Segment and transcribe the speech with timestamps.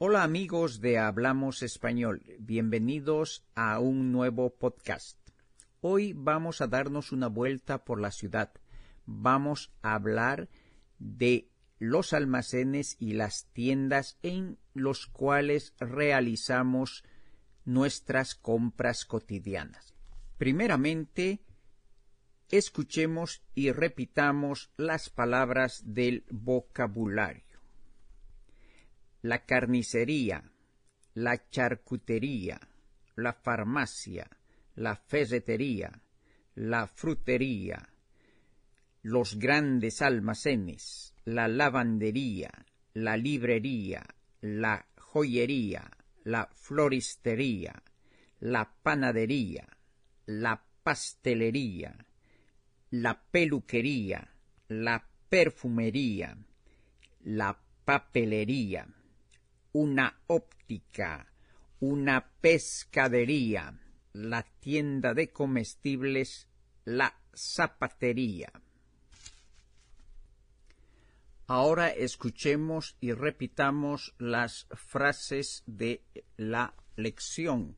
[0.00, 5.18] Hola amigos de Hablamos Español, bienvenidos a un nuevo podcast.
[5.80, 8.52] Hoy vamos a darnos una vuelta por la ciudad.
[9.06, 10.48] Vamos a hablar
[11.00, 11.48] de
[11.80, 17.02] los almacenes y las tiendas en los cuales realizamos
[17.64, 19.96] nuestras compras cotidianas.
[20.36, 21.40] Primeramente,
[22.52, 27.47] escuchemos y repitamos las palabras del vocabulario.
[29.28, 30.42] La carnicería,
[31.12, 32.58] la charcutería,
[33.16, 34.26] la farmacia,
[34.74, 35.92] la ferretería,
[36.54, 37.90] la frutería,
[39.02, 42.50] los grandes almacenes, la lavandería,
[42.94, 44.02] la librería,
[44.40, 45.90] la joyería,
[46.24, 47.82] la floristería,
[48.40, 49.68] la panadería,
[50.24, 52.06] la pastelería,
[52.92, 54.32] la peluquería,
[54.68, 56.38] la perfumería,
[57.24, 58.86] la papelería,
[59.78, 61.32] una óptica,
[61.78, 63.78] una pescadería,
[64.12, 66.48] la tienda de comestibles,
[66.84, 68.50] la zapatería.
[71.46, 76.02] Ahora escuchemos y repitamos las frases de
[76.36, 77.76] la lección.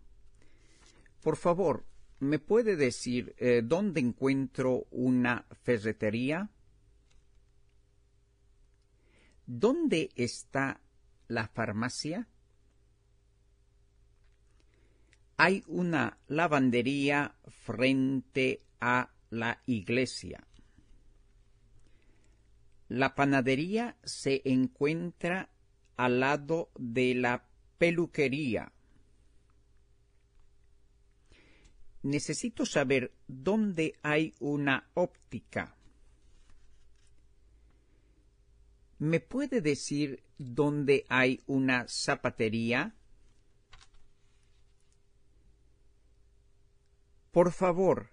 [1.20, 1.84] Por favor,
[2.18, 6.48] ¿me puede decir eh, dónde encuentro una ferretería?
[9.44, 10.80] ¿Dónde está
[11.30, 12.26] la farmacia?
[15.36, 20.46] Hay una lavandería frente a la iglesia.
[22.88, 25.48] La panadería se encuentra
[25.96, 27.46] al lado de la
[27.78, 28.72] peluquería.
[32.02, 35.76] Necesito saber dónde hay una óptica.
[38.98, 42.94] ¿Me puede decir dónde hay una zapatería?
[47.30, 48.08] Por favor,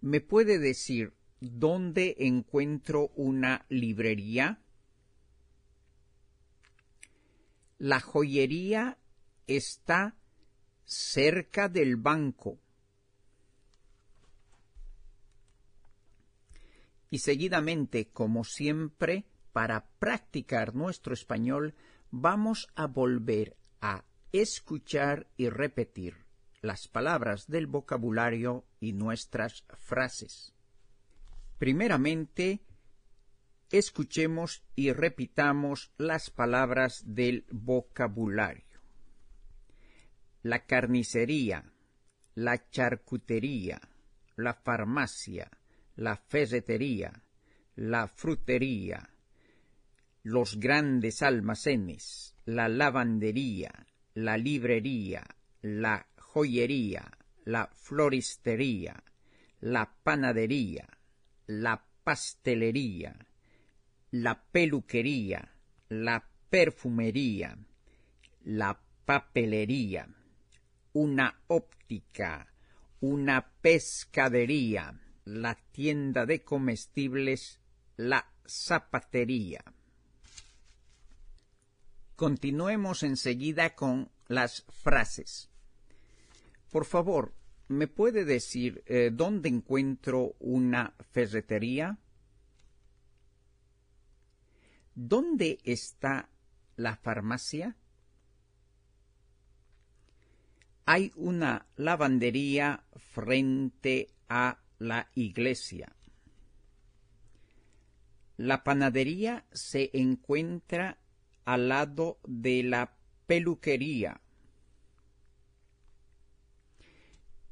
[0.00, 4.62] ¿me puede decir dónde encuentro una librería?
[7.78, 8.96] La joyería
[9.48, 10.16] está
[10.84, 12.60] cerca del banco.
[17.10, 21.74] Y seguidamente, como siempre, para practicar nuestro español,
[22.10, 26.26] vamos a volver a escuchar y repetir
[26.60, 30.52] las palabras del vocabulario y nuestras frases.
[31.56, 32.60] Primeramente,
[33.70, 38.82] escuchemos y repitamos las palabras del vocabulario.
[40.42, 41.64] La carnicería,
[42.34, 43.80] la charcutería,
[44.36, 45.50] la farmacia,
[45.94, 47.22] la ferretería,
[47.74, 49.15] la frutería,
[50.26, 55.24] los grandes almacenes, la lavandería, la librería,
[55.62, 57.12] la joyería,
[57.44, 59.04] la floristería,
[59.60, 60.88] la panadería,
[61.46, 63.14] la pastelería,
[64.10, 65.52] la peluquería,
[65.90, 67.56] la perfumería,
[68.42, 70.08] la papelería,
[70.92, 72.52] una óptica,
[72.98, 77.60] una pescadería, la tienda de comestibles,
[77.96, 79.62] la zapatería.
[82.16, 85.50] Continuemos enseguida con las frases.
[86.70, 87.34] Por favor,
[87.68, 91.98] ¿me puede decir eh, dónde encuentro una ferretería?
[94.94, 96.30] ¿Dónde está
[96.76, 97.76] la farmacia?
[100.86, 105.94] Hay una lavandería frente a la iglesia.
[108.38, 110.98] La panadería se encuentra
[111.46, 112.94] al lado de la
[113.26, 114.20] peluquería.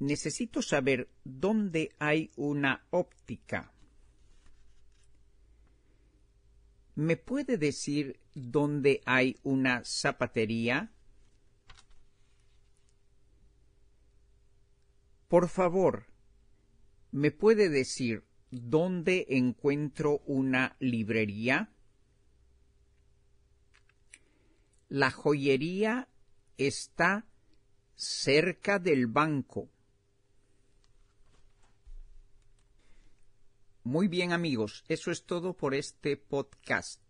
[0.05, 3.72] necesito saber dónde hay una óptica.
[6.94, 10.93] ¿Me puede decir dónde hay una zapatería?
[15.29, 16.06] Por favor,
[17.11, 21.74] ¿me puede decir dónde encuentro una librería?
[24.94, 26.08] La joyería
[26.56, 27.26] está
[27.96, 29.69] cerca del banco.
[33.82, 37.02] Muy bien amigos, eso es todo por este podcast.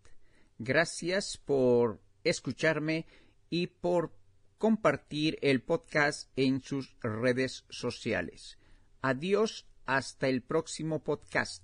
[0.56, 3.04] Gracias por escucharme
[3.50, 4.16] y por
[4.56, 8.56] compartir el podcast en sus redes sociales.
[9.02, 11.62] Adiós, hasta el próximo podcast.